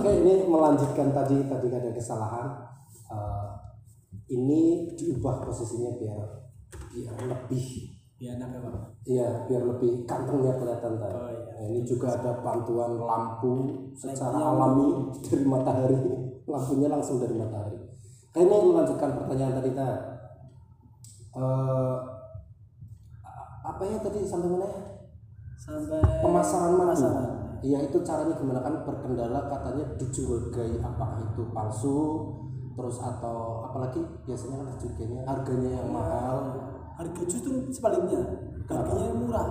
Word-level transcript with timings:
Oke, 0.00 0.16
ini 0.24 0.48
melanjutkan 0.48 1.12
tadi 1.12 1.44
tadi 1.44 1.66
ada 1.68 1.92
kesalahan. 1.92 2.48
Eh, 3.12 3.48
ini 4.32 4.88
diubah 4.96 5.44
posisinya 5.44 5.92
biar 6.00 6.24
biar 6.88 7.14
lebih 7.28 8.00
Ya 8.20 8.36
anaknya 8.36 8.60
Pak. 8.68 8.84
Iya, 9.08 9.28
biar 9.48 9.64
lebih 9.64 10.04
kantengnya 10.04 10.52
kelihatan 10.60 11.00
tadi. 11.00 11.16
Oh, 11.16 11.32
iya. 11.32 11.56
Nah, 11.56 11.64
ini 11.72 11.80
juga 11.88 12.12
ada 12.12 12.36
bantuan 12.44 13.00
lampu 13.00 13.64
secara 13.96 14.36
Lampunya 14.36 14.44
alami 14.44 14.88
dari 15.24 15.44
matahari. 15.48 15.96
Lampunya 16.44 16.88
langsung 16.92 17.16
dari 17.16 17.32
matahari. 17.32 17.80
Nah, 17.80 18.40
ini 18.44 18.56
melanjutkan 18.60 19.24
pertanyaan 19.24 19.56
tadi 19.56 19.70
ta. 19.72 19.88
Eh, 21.32 21.96
apa 23.64 23.82
ya 23.88 23.96
tadi 24.04 24.20
sampai 24.28 24.48
mana 24.52 24.68
ya? 24.68 24.80
Sampai 25.56 26.00
Pemasaran 26.20 26.76
madu. 26.76 26.84
Pemasaran. 26.92 27.29
Iya 27.60 27.78
itu 27.84 28.00
caranya 28.00 28.34
gimana 28.40 28.60
kan 28.64 28.74
berkendala 28.88 29.52
katanya 29.52 29.84
dicurigai 30.00 30.80
apakah 30.80 31.20
itu 31.28 31.42
palsu 31.52 32.00
terus 32.72 32.96
atau 33.02 33.68
apalagi 33.68 34.00
biasanya 34.24 34.64
kan 34.64 34.66
dicurigainya 34.76 35.20
harganya 35.28 35.70
yang 35.84 35.88
mahal 35.92 36.36
Harga 37.00 37.22
justru 37.24 37.64
sebaliknya. 37.72 38.20
Harganya 38.68 39.04
yang 39.08 39.18
murah. 39.24 39.48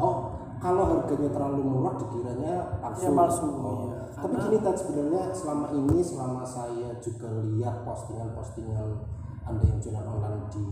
Oh, 0.00 0.16
kalau 0.56 0.88
harganya 0.88 1.28
terlalu 1.28 1.60
murah 1.68 2.00
dikiranya 2.00 2.80
palsu. 2.80 3.04
Ya, 3.04 3.10
palsu, 3.12 3.44
Oh. 3.44 3.92
iya. 3.92 4.00
Tapi 4.16 4.34
gini 4.40 4.56
Tat, 4.64 4.76
sebenarnya 4.80 5.22
selama 5.36 5.68
ini 5.76 6.00
selama 6.00 6.40
saya 6.48 6.96
juga 7.04 7.28
lihat 7.44 7.84
postingan-postingan 7.84 8.88
Anda 9.44 9.62
yang 9.68 9.78
jualan 9.84 10.06
online 10.08 10.48
di 10.48 10.64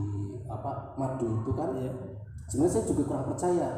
apa 0.48 0.96
madu 0.96 1.44
itu 1.44 1.52
kan 1.52 1.76
Iya. 1.76 1.92
Sebenarnya 2.46 2.72
saya 2.72 2.84
juga 2.86 3.02
kurang 3.04 3.26
percaya. 3.28 3.68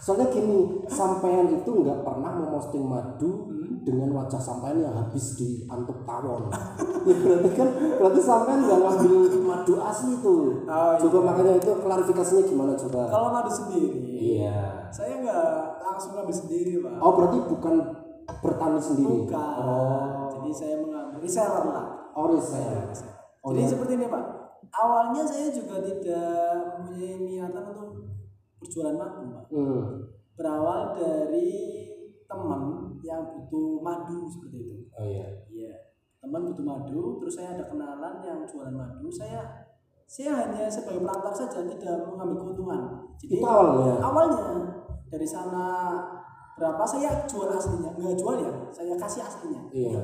Soalnya 0.00 0.32
gini, 0.32 0.58
sampean 0.88 1.46
itu 1.50 1.70
nggak 1.70 2.00
pernah 2.00 2.32
memosting 2.34 2.82
madu 2.82 3.46
Hmm. 3.46 3.84
dengan 3.84 4.12
wajah 4.14 4.36
sampean 4.36 4.76
yang 4.76 4.92
habis 4.92 5.36
diantuk 5.36 6.04
tawon. 6.04 6.48
ya 7.04 7.14
berarti 7.16 7.50
kan 7.52 7.68
berarti 7.96 8.20
sampean 8.20 8.64
nggak 8.64 8.80
ngambil 8.80 9.14
madu 9.40 9.74
asli 9.78 10.16
tuh. 10.18 10.64
Oh, 10.64 10.92
iya. 10.92 11.00
Coba 11.00 11.18
makanya 11.26 11.52
itu 11.56 11.70
klarifikasinya 11.78 12.42
gimana 12.44 12.72
coba? 12.74 13.00
Kalau 13.08 13.28
madu 13.30 13.48
sendiri, 13.50 14.00
Iya. 14.40 14.88
saya 14.88 15.20
nggak 15.20 15.44
langsung 15.80 16.12
ambil 16.14 16.32
sendiri 16.32 16.80
Pak. 16.80 16.96
Oh 16.96 17.12
berarti 17.12 17.38
bukan 17.44 17.74
bertani 18.40 18.80
sendiri. 18.80 19.16
Bukan. 19.24 19.52
Oh, 19.60 20.28
Jadi 20.40 20.50
saya 20.50 20.74
mengambil 20.80 21.18
reseller 21.20 21.64
lah. 21.66 21.86
oh 22.14 22.26
reseller. 22.32 22.88
Oh, 23.40 23.52
Jadi 23.52 23.64
iya. 23.64 23.68
seperti 23.68 23.92
ini 23.96 24.06
Pak. 24.06 24.24
Awalnya 24.68 25.22
saya 25.24 25.48
juga 25.48 25.80
tidak 25.80 26.78
mempunyai 26.78 27.16
niatan 27.24 27.64
untuk 27.72 27.90
berjualan 28.60 28.94
madu 28.94 29.22
Pak. 29.32 29.44
Hmm. 29.50 29.82
Berawal 30.36 30.94
dari 30.94 31.50
teman 32.28 32.60
yang 33.02 33.22
butuh 33.34 33.80
madu 33.80 34.28
seperti 34.28 34.56
itu. 34.60 34.76
Oh 34.94 35.04
iya. 35.08 35.26
Iya. 35.50 35.74
Teman 36.20 36.52
butuh 36.52 36.64
madu, 36.64 37.18
terus 37.18 37.40
saya 37.40 37.56
ada 37.56 37.64
kenalan 37.66 38.20
yang 38.22 38.44
jualan 38.44 38.74
madu. 38.76 39.08
Saya 39.10 39.66
saya 40.10 40.34
hanya 40.42 40.66
sebagai 40.66 41.06
perantar 41.06 41.30
saja, 41.30 41.62
tidak 41.62 42.02
mengambil 42.02 42.42
keuntungan. 42.42 42.82
Jadi 43.18 43.38
Itu 43.38 43.46
awalnya. 43.46 43.94
awalnya 44.02 44.48
dari 45.06 45.22
sana 45.22 45.66
berapa 46.58 46.82
saya 46.82 47.24
jual 47.30 47.46
aslinya, 47.46 47.94
nggak 47.94 48.18
jual 48.18 48.36
ya, 48.42 48.52
saya 48.74 48.94
kasih 48.98 49.22
aslinya. 49.22 49.62
Iya. 49.70 50.02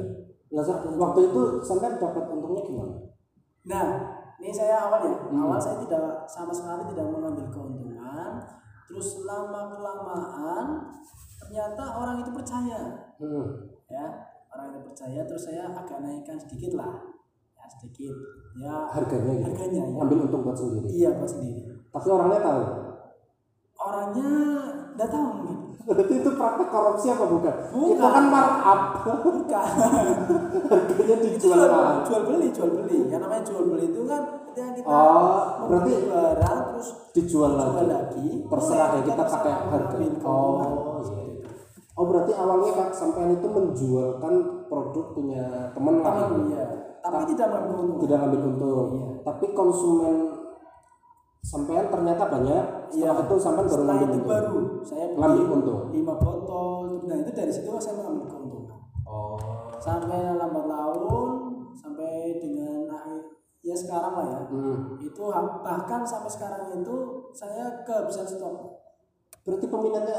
Nah, 0.55 0.63
waktu 0.95 1.21
itu 1.27 1.41
sampai 1.59 1.99
dapat 1.99 2.23
untungnya 2.33 2.63
gimana? 2.63 2.95
Nah, 3.67 3.87
ini 4.37 4.53
saya 4.53 4.87
awal 4.87 5.01
ya. 5.03 5.17
Hmm. 5.27 5.43
Awal 5.49 5.59
saya 5.59 5.77
tidak 5.81 6.25
sama 6.27 6.53
sekali 6.53 6.93
tidak 6.93 7.07
mengambil 7.09 7.47
keuntungan. 7.49 8.33
Terus 8.87 9.25
lama 9.25 9.73
kelamaan 9.73 10.67
ternyata 11.37 11.83
orang 11.97 12.17
itu 12.21 12.31
percaya, 12.31 12.81
Hmm. 13.17 13.47
ya. 13.89 14.07
Orang 14.49 14.73
itu 14.73 14.81
percaya 14.89 15.21
terus 15.25 15.43
saya 15.45 15.69
agak 15.69 16.01
naikkan 16.01 16.37
sedikit 16.37 16.79
lah. 16.79 16.93
Ya, 17.57 17.65
sedikit. 17.69 18.15
Ya, 18.57 18.89
Harganya 18.89 19.33
gitu. 19.37 19.45
harganya 19.53 19.81
ya. 19.85 20.01
Ambil 20.01 20.19
untung 20.29 20.43
buat 20.45 20.57
sendiri. 20.57 20.87
Iya, 20.89 21.11
buat 21.19 21.29
sendiri. 21.29 21.61
Tapi 21.93 22.07
orangnya 22.09 22.41
tahu. 22.41 22.63
Orangnya 23.77 24.31
nggak 24.97 25.09
tahu 25.13 25.25
mungkin. 25.29 25.59
Berarti 25.87 26.15
itu 26.19 26.31
praktek 26.35 26.67
korupsi 26.67 27.07
apa 27.15 27.25
bukan? 27.31 27.55
Bukan. 27.71 27.95
Itu 27.95 28.07
kan 28.11 28.25
markup. 28.27 28.81
Bukan. 29.07 29.69
Harganya 30.67 31.15
itu 31.15 31.27
dijual 31.39 31.59
jual, 31.63 31.71
mahal. 31.71 31.97
jual 32.03 32.23
beli, 32.27 32.47
jual 32.51 32.71
beli. 32.75 32.99
Yang 33.07 33.21
namanya 33.23 33.43
jual 33.47 33.63
beli 33.71 33.85
itu 33.95 34.01
kan 34.03 34.23
ketika 34.51 34.75
kita 34.75 34.89
Oh, 34.91 35.71
berarti 35.71 35.93
barang 36.11 36.61
terus 36.75 36.89
dijual 37.15 37.55
jual 37.55 37.87
lagi. 37.87 37.87
lagi 37.87 38.29
Terserah 38.51 38.89
ya 38.99 39.01
kita 39.07 39.23
pakai 39.31 39.53
harga. 39.71 39.97
Oh, 40.27 40.99
iya. 41.07 41.23
Oh 41.97 42.05
berarti 42.05 42.33
awalnya 42.37 42.71
Kak 42.77 42.91
sampean 42.93 43.41
itu 43.41 43.49
menjualkan 43.49 44.35
produk 44.69 45.17
punya 45.17 45.73
teman 45.73 46.05
lah. 46.05 46.29
Teman, 46.29 46.51
iya. 46.51 46.65
Tapi 47.01 47.23
tidak 47.31 47.47
mengambil 47.55 47.73
keuntungan. 47.73 48.03
Tidak 48.03 48.19
ngambil 48.21 48.41
untung. 48.43 48.89
Iya. 48.91 49.09
Tapi 49.23 49.47
konsumen 49.55 50.15
sampean 51.47 51.87
ternyata 51.87 52.27
banyak. 52.27 52.91
Setelah 52.91 53.23
itu 53.23 53.35
sampean 53.39 53.67
baru 53.71 53.79
Iya. 53.79 53.87
Ngambil 53.87 54.03
itu 54.03 54.19
untung. 54.19 54.27
baru 54.27 54.59
saya 54.83 55.05
Ngambil 55.15 55.45
untung. 55.55 55.81
5 55.95 56.15
botol. 56.19 56.87
Nah 57.07 57.17
itu 57.23 57.31
dari 57.31 57.53
situ 57.55 57.71
saya 57.79 57.95
mengambil 58.03 58.27
keuntungan. 58.27 58.79
Oh. 59.07 59.39
Sampai 59.79 60.35
lambat 60.35 60.67
laun, 60.67 61.31
sampai 61.79 62.43
dengan 62.43 62.91
akhir 62.91 63.23
ya 63.63 63.75
sekarang 63.79 64.13
lah 64.19 64.27
ya. 64.27 64.41
Hmm. 64.51 64.99
Itu 64.99 65.31
bahkan 65.63 66.03
sampai 66.03 66.31
sekarang 66.35 66.83
itu 66.83 66.97
saya 67.31 67.87
kehabisan 67.87 68.27
stok. 68.27 68.83
Berarti 69.47 69.71
peminatnya 69.71 70.19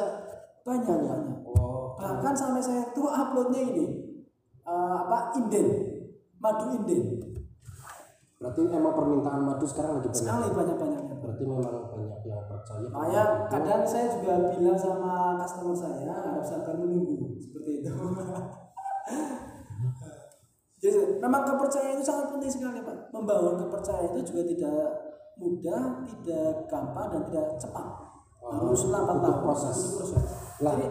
Banyak 0.68 0.84
banyak. 0.84 1.20
Oh. 1.48 1.96
Bahkan 1.96 2.36
sampai 2.36 2.60
saya 2.60 2.84
tuh 2.92 3.08
uploadnya 3.08 3.72
ini 3.72 3.86
eh, 4.68 4.96
apa 5.00 5.32
inden, 5.40 5.68
madu 6.44 6.76
inden. 6.76 7.24
Berarti 8.36 8.68
emang 8.68 8.92
permintaan 8.92 9.48
madu 9.48 9.64
sekarang 9.64 10.04
lagi 10.04 10.12
banyak. 10.12 10.20
Sekali 10.20 10.48
banyak 10.52 10.76
banyaknya. 10.76 11.16
Berarti 11.38 11.70
memang 11.70 11.86
banyak 11.94 12.22
yang 12.26 12.44
percaya. 12.50 12.88
Makanya 12.90 13.24
kadang 13.46 13.82
saya 13.86 14.10
juga 14.10 14.34
bilang 14.50 14.74
sama 14.74 15.38
customer 15.38 15.76
saya 15.78 16.10
harap 16.10 16.42
sabar 16.42 16.74
menunggu 16.74 17.38
seperti 17.38 17.86
itu. 17.86 17.94
Jadi 20.78 21.00
memang 21.22 21.42
kepercayaan 21.46 21.98
itu 21.98 22.06
sangat 22.06 22.34
penting 22.34 22.50
sekali 22.54 22.82
pak. 22.82 23.10
Membangun 23.14 23.58
kepercayaan 23.66 24.14
itu 24.14 24.34
juga 24.34 24.42
tidak 24.46 24.82
mudah, 25.38 25.82
tidak 26.06 26.70
gampang 26.70 27.08
dan 27.14 27.22
tidak 27.30 27.46
cepat. 27.62 27.86
Harus 28.42 28.82
lambat 28.90 29.18
laun, 29.22 29.42
proses. 29.46 29.78
proses. 29.98 30.26
Jadi 30.58 30.86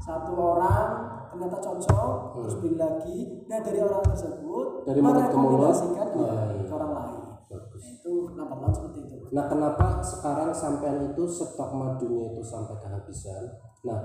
satu 0.00 0.32
orang 0.36 0.88
ternyata 1.28 1.60
cocok, 1.60 2.08
Hmm. 2.08 2.28
terus 2.40 2.54
beli 2.60 2.76
lagi. 2.80 3.18
Nah 3.48 3.60
dari 3.60 3.78
orang 3.84 4.00
tersebut 4.04 4.66
Dari 4.88 5.00
ke 5.00 5.04
merekomendasikan 5.04 6.06
Iya, 6.16 6.24
ya, 6.24 6.44
iya. 6.56 6.64
ke 6.64 6.72
orang 6.72 6.92
lain. 6.96 7.17
Bagus. 7.48 7.80
Nah, 7.80 7.92
itu 7.96 8.12
lambat 8.36 8.58
laun 8.60 8.72
seperti 8.76 8.98
itu. 9.08 9.16
Nah, 9.32 9.44
kenapa 9.48 9.86
sekarang 10.04 10.50
sampean 10.52 11.12
itu 11.12 11.22
stok 11.24 11.70
madunya 11.72 12.36
itu 12.36 12.42
sampai 12.44 12.76
kehabisan? 12.76 13.42
Nah, 13.88 14.00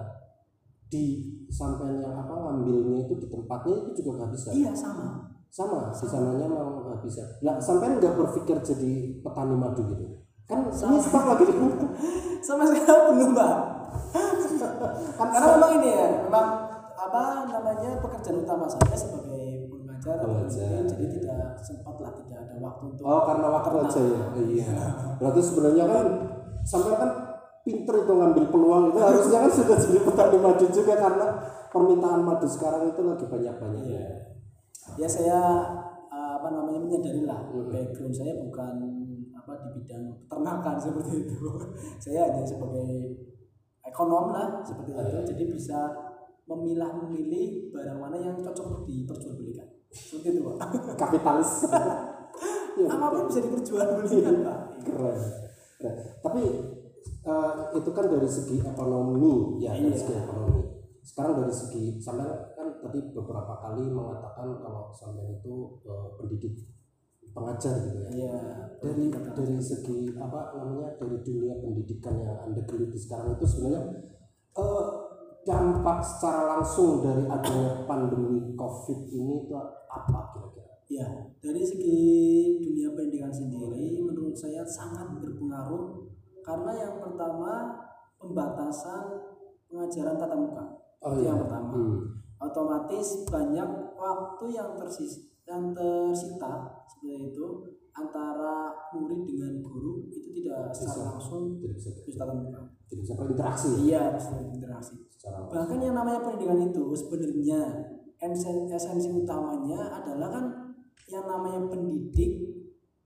di 0.88 1.36
sampean 1.52 2.00
yang 2.00 2.16
apa 2.16 2.32
ngambilnya 2.32 3.04
itu 3.04 3.20
di 3.20 3.28
tempatnya 3.28 3.76
itu 3.84 3.92
juga 4.00 4.24
kehabisan. 4.24 4.52
Iya 4.56 4.72
sama. 4.72 5.08
Sama, 5.54 5.94
di 5.94 6.08
sananya 6.08 6.48
mau 6.50 6.82
kehabisan. 6.82 7.28
Nah, 7.44 7.60
sampean 7.60 8.00
nggak 8.00 8.16
berpikir 8.16 8.58
jadi 8.64 9.22
petani 9.22 9.56
madu 9.60 9.84
gitu? 9.92 10.08
Kan 10.48 10.64
ini 10.68 10.98
stok 11.00 11.24
lagi 11.24 11.44
di 11.48 11.56
sama 12.48 12.68
sekali 12.68 13.16
belum 13.16 13.32
mbak 13.32 13.74
kan 15.18 15.28
karena 15.34 15.48
memang 15.56 15.72
ini 15.80 15.90
ya 15.96 16.08
memang 16.28 16.48
apa 16.94 17.22
namanya 17.48 17.90
pekerjaan 18.04 18.44
utama 18.44 18.66
saya 18.68 18.96
sebagai 18.96 19.43
atau 20.04 20.30
peneliti, 20.36 20.84
jadi 20.84 21.06
tidak 21.16 21.44
sempat 21.64 21.96
lah 21.98 22.12
tidak 22.12 22.38
ada 22.44 22.56
waktu 22.60 22.84
untuk 22.92 23.04
Oh, 23.08 23.22
karena 23.24 23.48
waktu 23.48 23.70
aja 23.88 24.02
ya. 24.04 24.24
Iya. 24.36 24.76
Berarti 25.16 25.40
sebenarnya 25.40 25.84
kan 25.88 26.06
sampean 26.68 26.96
kan 27.00 27.12
pinter 27.64 27.96
itu 28.04 28.12
ngambil 28.12 28.46
peluang 28.52 28.84
itu 28.92 29.00
harusnya 29.00 29.48
kan 29.48 29.52
sudah 29.52 29.78
jadi 29.80 30.00
petani 30.04 30.38
madu 30.38 30.66
juga 30.68 30.94
karena 31.00 31.28
permintaan 31.72 32.22
madu 32.22 32.48
sekarang 32.48 32.92
itu 32.92 33.02
lagi 33.02 33.26
banyak-banyaknya. 33.26 34.04
ya 35.00 35.08
saya 35.08 35.40
uh, 36.12 36.32
apa 36.44 36.48
namanya 36.52 36.84
menyadari 36.84 37.24
lah 37.24 37.40
Hmm. 37.48 37.72
background 37.72 38.12
saya 38.12 38.36
bukan 38.36 38.76
apa 39.34 39.52
di 39.64 39.70
bidang 39.80 40.04
peternakan 40.28 40.76
seperti 40.84 41.24
itu 41.24 41.40
saya 42.04 42.28
hanya 42.28 42.44
sebagai 42.44 43.16
ekonom 43.80 44.36
lah 44.36 44.60
seperti 44.60 44.92
itu 44.92 45.00
Iya. 45.00 45.24
jadi 45.24 45.44
bisa 45.56 45.80
memilah 46.44 46.92
memilih 47.00 47.72
barang 47.72 47.96
mana 47.96 48.20
yang 48.20 48.36
cocok 48.36 48.84
diperjualbelikan 48.84 49.73
seperti 49.94 50.28
itu 50.34 50.40
pak 50.44 50.56
Kapitalis. 51.02 51.52
Ya, 52.74 52.90
apa 52.90 53.06
pun 53.14 53.30
bisa 53.30 53.38
diperjualbelikan 53.38 54.42
pak 54.42 54.60
keren. 54.82 55.20
Tapi 56.26 56.42
eh, 57.06 57.52
itu 57.78 57.90
kan 57.94 58.06
dari 58.10 58.26
segi 58.26 58.58
ekonomi 58.58 59.62
ya 59.62 59.78
dari 59.78 59.94
Iya. 59.94 60.02
segi 60.02 60.14
ekonomi. 60.18 60.62
Sekarang 61.06 61.38
dari 61.38 61.54
segi 61.54 62.02
sampai 62.02 62.26
kan 62.58 62.74
tadi 62.82 63.14
beberapa 63.14 63.54
kali 63.62 63.94
mengatakan 63.94 64.58
kalau 64.58 64.90
sampai 64.90 65.38
itu 65.38 65.78
eh, 65.86 66.08
pendidik 66.18 66.66
pengajar 67.30 67.78
gitu 67.86 67.98
ya. 68.02 68.10
Iya, 68.10 68.38
Dari 68.82 69.14
dari 69.14 69.56
segi 69.62 70.18
apa 70.18 70.58
namanya 70.58 70.98
dari 70.98 71.22
dunia 71.22 71.54
pendidikan 71.62 72.18
yang 72.18 72.42
anda 72.42 72.66
geluti 72.66 72.98
sekarang 72.98 73.38
itu 73.38 73.46
sebenarnya 73.46 73.82
eh, 74.58 74.86
dampak 75.44 76.00
secara 76.00 76.58
langsung 76.58 77.04
dari 77.04 77.28
adanya 77.28 77.84
pandemi 77.84 78.56
COVID 78.56 79.00
ini 79.12 79.44
itu 79.44 79.54
apa 79.92 80.20
kira-kira? 80.32 80.72
Ya, 80.88 81.08
dari 81.40 81.64
segi 81.64 82.02
dunia 82.60 82.92
pendidikan 82.96 83.32
sendiri 83.32 84.04
menurut 84.04 84.36
saya 84.36 84.64
sangat 84.64 85.20
berpengaruh 85.20 86.08
karena 86.44 86.72
yang 86.76 86.96
pertama 87.00 87.80
pembatasan 88.20 89.04
pengajaran 89.68 90.16
tatap 90.20 90.40
muka. 90.40 90.66
Oh, 91.04 91.12
itu 91.16 91.28
iya. 91.28 91.36
yang 91.36 91.40
pertama. 91.44 91.72
Hmm. 91.76 92.00
Otomatis 92.44 93.08
banyak 93.28 93.70
waktu 93.96 94.46
yang 94.52 94.76
tersis 94.76 95.32
yang 95.44 95.76
tersita 95.76 96.84
seperti 96.88 97.36
itu 97.36 97.48
antara 97.92 98.72
murid 98.96 99.28
dengan 99.28 99.60
guru 99.60 100.08
itu 100.08 100.32
tidak 100.40 100.72
secara 100.72 101.16
langsung 101.16 101.60
Tidak 101.60 101.76
bisa 101.76 101.90
bisa 102.04 102.24
tatap 102.24 102.36
muka. 102.40 102.62
Tidak 102.90 103.00
bisa 103.04 103.14
berinteraksi 103.18 103.70
Iya, 103.90 104.02
bisa 104.14 104.30
berinteraksi. 104.36 104.94
secara. 105.10 105.48
Bahkan 105.48 105.80
yang 105.80 105.96
namanya 105.96 106.20
pendidikan 106.20 106.60
itu 106.60 106.84
sebenarnya 106.94 107.60
esensi, 108.20 109.10
utamanya 109.12 110.04
adalah 110.04 110.30
kan 110.32 110.46
yang 111.08 111.28
namanya 111.28 111.68
pendidik 111.68 112.54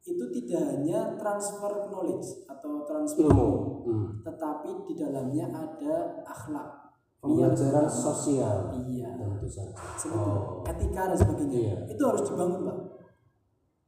itu 0.08 0.26
tidak 0.40 0.62
hanya 0.72 1.20
transfer 1.20 1.90
knowledge 1.92 2.48
atau 2.48 2.88
transfer 2.88 3.28
ilmu, 3.28 3.84
hmm. 3.84 4.08
tetapi 4.24 4.88
di 4.88 4.94
dalamnya 4.96 5.52
ada 5.52 6.24
akhlak, 6.24 6.96
pembelajaran 7.20 7.86
sosial 7.92 8.72
iya, 8.88 9.20
tentu 9.20 9.48
saja. 9.52 9.76
Oh. 10.16 10.64
etika 10.64 11.12
dan 11.12 11.18
sebagainya. 11.18 11.60
Iya. 11.60 11.76
Itu 11.92 12.02
harus 12.08 12.24
dibangun, 12.24 12.64
Pak. 12.64 12.78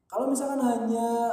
Kalau 0.09 0.25
misalkan 0.27 0.59
hanya 0.59 1.31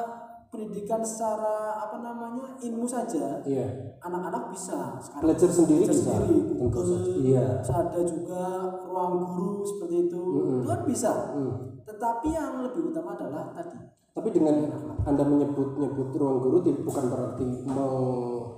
pendidikan 0.57 1.05
secara 1.05 1.77
apa 1.77 2.01
namanya 2.01 2.57
ilmu 2.57 2.89
saja, 2.89 3.45
Iya, 3.45 3.69
anak-anak 4.01 4.49
bisa 4.49 4.97
sekarang 4.97 5.29
belajar 5.29 5.51
sendiri 5.53 5.85
belajar 5.85 6.01
bisa. 6.01 6.13
sendiri, 6.17 6.41
Google. 6.57 6.89
Iya. 7.21 7.47
ada 7.61 8.01
juga 8.01 8.43
ruang 8.83 9.13
guru 9.21 9.61
seperti 9.61 10.09
itu 10.09 10.17
Mm-mm. 10.17 10.57
itu 10.57 10.67
kan 10.67 10.81
bisa 10.83 11.11
Hmm. 11.37 11.55
tetapi 11.85 12.29
yang 12.33 12.65
lebih 12.65 12.89
utama 12.89 13.13
adalah 13.13 13.53
tadi 13.53 13.77
Tapi 14.17 14.33
dengan 14.33 14.57
anda 15.05 15.23
menyebut-nyebut 15.23 16.09
ruang 16.11 16.41
guru 16.41 16.65
bukan 16.65 17.05
berarti 17.13 17.45
meng, 17.69 18.57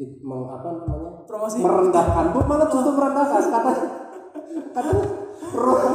meng 0.00 0.42
apa 0.48 0.68
namanya 0.72 1.10
promosi 1.28 1.60
merendahkan, 1.60 2.32
bu 2.32 2.40
malah 2.42 2.64
justru 2.64 2.96
merendahkan 2.96 3.42
kata 3.44 3.72
kata 4.80 4.92
ruang 5.52 5.92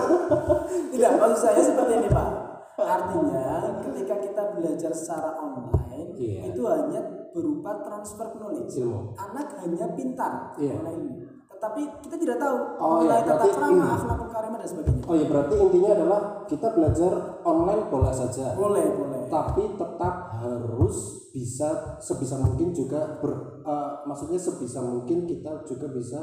tidak 0.94 1.12
maksud 1.18 1.40
saya 1.42 1.58
seperti 1.58 1.94
ini 1.98 2.10
pak 2.14 2.51
artinya 2.84 3.46
ketika 3.82 4.16
kita 4.20 4.44
belajar 4.54 4.92
secara 4.92 5.30
online 5.36 6.14
Iya. 6.14 6.54
itu 6.54 6.62
hanya 6.68 7.02
berupa 7.32 7.82
transfer 7.82 8.36
knowledge 8.36 8.78
ilmu. 8.78 9.16
anak 9.16 9.58
hanya 9.58 9.86
pintar 9.94 10.54
Iya. 10.56 10.76
mengenai 10.78 10.98
ilmu 11.00 11.16
tetapi 11.52 11.82
kita 12.02 12.16
tidak 12.18 12.38
tahu 12.42 12.58
Oh, 12.78 13.06
iya, 13.06 13.22
mengenai 13.22 13.24
tata 13.24 13.46
krama 13.54 13.70
ini. 13.78 13.94
akhlakul 13.94 14.30
karimah 14.30 14.58
dan 14.58 14.70
sebagainya 14.70 15.04
Oh 15.06 15.16
ya 15.16 15.26
berarti 15.28 15.56
intinya 15.60 15.90
adalah 15.94 16.22
kita 16.46 16.68
belajar 16.72 17.12
online 17.44 17.84
boleh 17.88 18.14
saja. 18.14 18.46
boleh 18.56 18.86
boleh 18.92 19.22
tapi 19.28 19.64
tetap 19.72 20.16
harus 20.38 20.96
bisa 21.32 21.70
sebisa 21.98 22.36
mungkin 22.38 22.70
juga 22.72 23.18
ber 23.18 23.62
eh, 23.62 23.90
maksudnya 24.04 24.38
sebisa 24.38 24.82
mungkin 24.82 25.24
kita 25.24 25.64
juga 25.64 25.88
bisa 25.90 26.20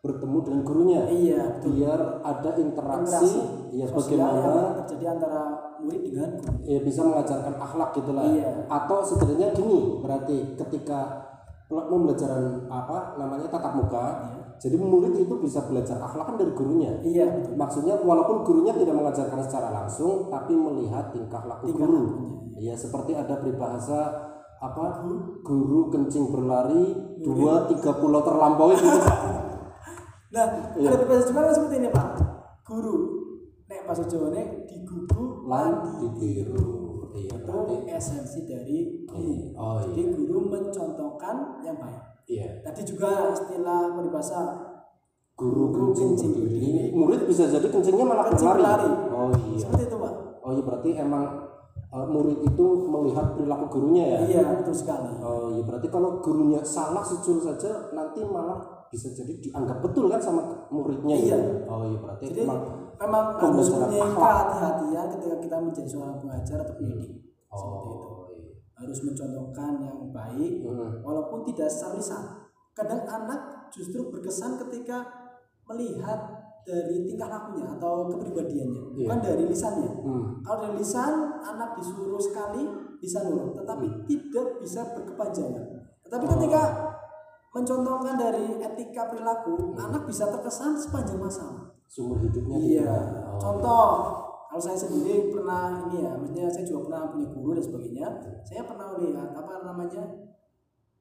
bertemu 0.00 0.38
dengan 0.40 0.60
gurunya 0.64 1.00
iya 1.06 1.60
betul 1.60 1.76
biar 1.76 2.00
ada 2.24 2.50
interaksi, 2.56 3.36
ya 3.70 3.84
sosial 3.84 4.16
bagaimana 4.16 4.80
terjadi 4.80 5.04
antara 5.12 5.42
murid 5.80 6.00
dengan 6.04 6.30
guru 6.36 6.54
ya 6.62 6.78
bisa 6.80 7.00
mengajarkan 7.02 7.54
akhlak 7.56 7.90
gitulah 7.92 8.24
Iya. 8.24 8.50
atau 8.66 8.98
sebenarnya 9.00 9.48
gini 9.52 9.98
berarti 9.98 10.36
ketika 10.54 11.00
pembelajaran 11.70 12.66
apa 12.66 13.14
namanya 13.16 13.46
tatap 13.46 13.72
muka 13.74 14.04
jadi 14.60 14.76
murid 14.76 15.16
itu 15.16 15.34
bisa 15.40 15.64
belajar 15.64 15.96
akhlak 15.96 16.26
kan 16.26 16.36
dari 16.36 16.52
gurunya. 16.52 16.92
Iya. 17.00 17.26
Betul 17.32 17.56
maksudnya 17.56 17.94
walaupun 17.96 18.44
gurunya 18.44 18.76
tidak 18.76 18.92
mengajarkan 18.92 19.40
secara 19.40 19.72
langsung 19.72 20.28
tapi 20.28 20.52
melihat 20.52 21.08
tingkah 21.10 21.40
laku 21.44 21.72
Tingkah 21.72 21.88
guru. 21.88 22.02
lakunya. 22.04 22.36
ya 22.60 22.74
seperti 22.76 23.16
ada 23.16 23.40
peribahasa 23.40 23.98
apa 24.60 25.00
guru. 25.40 25.88
kencing 25.88 26.28
berlari 26.28 26.92
dua 27.24 27.64
tiga 27.66 27.96
pulau 27.96 28.20
terlampaui 28.20 28.76
gitu 28.76 29.00
Nah, 30.30 30.46
Iya. 30.78 30.94
ada 30.94 31.04
bahasa 31.10 31.26
Jawa 31.26 31.42
kan 31.42 31.54
seperti 31.58 31.74
ini 31.80 31.88
Pak. 31.90 32.06
Guru, 32.62 33.19
bahasa 33.90 34.06
Jawa 34.06 34.30
nek 34.30 34.70
digugu 34.70 35.50
lan 35.50 35.98
ditiru 35.98 37.10
iya 37.10 37.34
itu 37.34 37.74
esensi 37.90 38.46
dari 38.46 39.02
guru. 39.02 39.50
oh 39.58 39.82
Jadi 39.82 39.98
iya 39.98 40.14
guru 40.14 40.38
mencontohkan 40.46 41.58
yang 41.66 41.74
baik. 41.74 41.98
iya 42.24 42.62
Tadi 42.62 42.86
juga 42.86 43.34
istilah 43.34 43.98
peribahasa 43.98 44.38
guru 45.34 45.74
kencing 45.74 46.14
kencing 46.14 46.94
murid 46.94 47.26
bisa 47.26 47.50
jadi 47.50 47.66
kencingnya 47.66 48.06
malah 48.06 48.30
kencing 48.30 48.46
berlari 48.46 48.86
berlari. 48.86 49.10
oh 49.10 49.30
iya 49.50 49.58
Seperti 49.58 49.82
itu 49.90 49.96
Pak. 49.98 50.12
oh 50.38 50.50
iya 50.54 50.62
berarti 50.62 50.90
emang 50.94 51.24
eh, 51.90 52.06
murid 52.06 52.38
itu 52.46 52.64
melihat 52.86 53.26
perilaku 53.34 53.64
gurunya 53.68 54.04
ya 54.06 54.18
Iya, 54.22 54.42
betul 54.54 54.76
sekali. 54.76 55.10
Oh 55.18 55.50
iya 55.50 55.66
berarti 55.66 55.90
kalau 55.90 56.22
gurunya 56.22 56.62
salah 56.62 57.02
sejul 57.02 57.42
saja 57.42 57.90
nanti 57.90 58.22
malah 58.22 58.86
bisa 58.86 59.10
jadi 59.10 59.34
dianggap 59.40 59.82
betul 59.82 60.06
kan 60.06 60.22
sama 60.22 60.46
muridnya 60.70 61.18
Iya. 61.18 61.34
ya? 61.34 61.38
Oh 61.66 61.82
iya 61.82 61.98
berarti 61.98 62.24
Jadi 62.30 62.38
emang 62.46 62.60
memang 63.00 63.24
harus 63.34 63.68
punya 63.72 63.98
akhlak. 63.98 64.16
kehati-hatian 64.52 65.06
ketika 65.16 65.36
kita 65.40 65.56
menjadi 65.56 65.88
seorang 65.88 66.16
pengajar 66.20 66.58
atau 66.60 66.74
pendidik. 66.76 67.12
Seperti 67.50 67.88
itu. 67.88 68.06
oh 68.06 68.26
iya. 68.36 68.52
Harus 68.76 68.98
mencontohkan 69.02 69.72
yang 69.80 69.98
baik 70.12 70.52
Hmm. 70.60 71.00
walaupun 71.00 71.40
tidak 71.44 71.66
secara 71.66 71.96
lisan. 71.96 72.22
Kadang 72.70 73.02
anak 73.02 73.40
justru 73.72 74.08
berkesan 74.08 74.60
ketika 74.66 75.04
melihat 75.66 76.18
dari 76.60 77.08
tingkah 77.08 77.26
lakunya 77.26 77.64
atau 77.66 78.04
kepribadiannya, 78.06 78.82
Iya. 78.94 79.08
bukan 79.08 79.20
dari 79.24 79.44
lisannya. 79.48 79.90
Hmm. 80.04 80.44
Kalau 80.44 80.58
dari 80.60 80.76
lisan, 80.76 81.12
anak 81.40 81.72
disuruh 81.74 82.20
sekali 82.20 82.68
bisa 83.00 83.24
nurut, 83.24 83.56
tetapi 83.56 84.04
tidak 84.04 84.60
bisa 84.60 84.84
berkepanjangan. 84.92 85.64
Tetapi 86.04 86.24
Oh. 86.28 86.30
ketika 86.36 86.62
mencontohkan 87.50 88.14
dari 88.14 88.60
etika 88.60 89.08
perilaku, 89.08 89.72
Hmm. 89.74 89.88
anak 89.88 90.04
bisa 90.04 90.28
terkesan 90.28 90.76
sepanjang 90.76 91.18
masa. 91.18 91.69
Sumber 91.90 92.22
hidupnya 92.22 92.56
Iya. 92.56 92.86
tidak. 92.86 93.02
Oh. 93.26 93.38
Contoh, 93.42 93.88
kalau 94.46 94.62
saya 94.62 94.78
sendiri 94.78 95.28
pernah 95.28 95.82
ini 95.84 96.06
ya, 96.06 96.14
maksudnya 96.14 96.46
saya 96.46 96.62
juga 96.62 96.86
pernah 96.86 97.10
punya 97.10 97.26
guru 97.28 97.50
dan 97.52 97.64
sebagainya. 97.66 98.06
Saya 98.46 98.62
pernah 98.62 98.94
lihat 98.94 99.34
apa 99.34 99.52
namanya, 99.66 100.02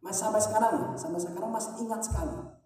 mas 0.01 0.17
sampai 0.17 0.41
sekarang 0.41 0.73
ya, 0.73 0.87
sampai 0.97 1.21
sekarang 1.21 1.49
masih 1.49 1.77
ingat 1.79 2.01
sekali 2.01 2.57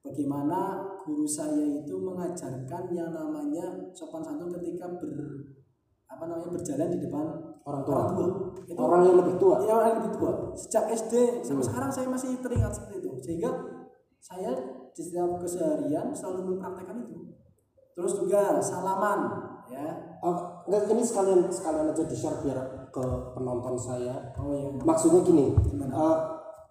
bagaimana 0.00 0.58
guru 1.02 1.26
saya 1.26 1.82
itu 1.82 1.94
mengajarkan 1.98 2.82
yang 2.94 3.10
namanya 3.10 3.90
sopan 3.90 4.22
santun 4.22 4.54
ketika 4.54 4.86
ber 4.86 5.10
apa 6.06 6.22
namanya 6.30 6.54
berjalan 6.54 6.88
di 6.88 7.02
depan 7.02 7.26
Orang 7.66 7.82
tua. 7.82 7.96
orang 7.98 8.10
tua. 8.14 8.28
Itu 8.62 8.78
Orang 8.78 9.02
yang 9.02 9.16
lebih 9.18 9.34
tua. 9.42 9.58
Iya 9.58 9.72
orang 9.74 9.88
yang 9.90 9.98
lebih 9.98 10.12
tua. 10.14 10.32
Sejak 10.54 10.84
SD 10.86 11.14
sampai 11.42 11.58
Hmm. 11.58 11.66
sekarang 11.66 11.90
saya 11.90 12.06
masih 12.06 12.38
teringat 12.38 12.70
seperti 12.70 13.02
itu. 13.02 13.10
Sehingga 13.18 13.50
saya 14.22 14.54
di 14.96 15.02
setiap 15.04 15.36
keseharian 15.36 16.08
selalu 16.16 16.56
mempraktekkan 16.56 17.04
itu. 17.04 17.36
Terus 17.92 18.12
juga 18.16 18.56
salaman, 18.64 19.20
ya. 19.68 20.16
Oh, 20.24 20.64
enggak, 20.64 20.88
ini 20.88 21.04
sekalian 21.04 21.44
sekalian 21.52 21.92
aja 21.92 22.04
di 22.08 22.16
share 22.16 22.40
biar 22.40 22.88
ke 22.88 23.04
penonton 23.36 23.76
saya. 23.76 24.32
Oh 24.40 24.56
iya. 24.56 24.72
Maksudnya 24.72 25.20
gini, 25.20 25.52
Gimana? 25.52 25.92
eh, 25.92 26.16